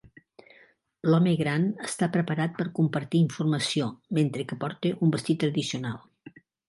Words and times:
L'home 1.09 1.33
gran 1.41 1.67
està 1.89 2.07
preparat 2.15 2.57
per 2.61 2.67
compartir 2.79 3.21
informació 3.25 3.91
mentre 4.21 4.47
que 4.53 4.59
porta 4.65 4.93
un 5.09 5.15
vestit 5.17 5.43
tradicional. 5.45 6.01